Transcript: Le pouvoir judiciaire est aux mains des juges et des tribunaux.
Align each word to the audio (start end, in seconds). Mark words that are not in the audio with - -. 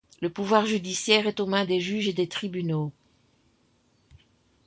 Le 0.19 0.31
pouvoir 0.31 0.65
judiciaire 0.65 1.27
est 1.27 1.39
aux 1.39 1.45
mains 1.45 1.63
des 1.65 1.79
juges 1.79 2.09
et 2.09 2.13
des 2.13 2.27
tribunaux. 2.27 2.91